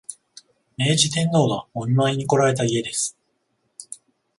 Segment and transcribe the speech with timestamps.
[0.77, 3.15] 明治天皇がお見舞いにこられた家です